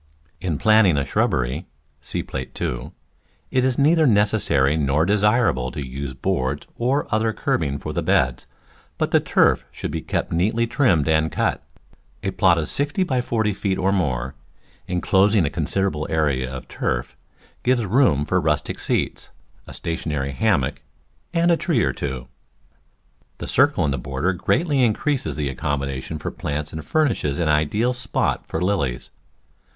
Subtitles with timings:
[0.39, 1.67] In planning a shrubbery
[2.01, 2.89] (see Plate II.)
[3.51, 8.47] it is neither necessary nor desirable to use boards or other curbing for the beds,
[8.97, 11.63] but the turf should be kept neatly trimmed and cut.
[12.23, 14.33] A plot 60 by 40 feet or more,
[14.87, 17.15] in closing a considerable area of turf,
[17.61, 19.29] gives room for rustic seats,
[19.67, 20.81] a stationary hammock,
[21.31, 22.27] and a tree or two.
[23.37, 27.49] The circle in the border greatly increases the accom modation for plants and furnishes an
[27.49, 29.11] ideal spot for lilies.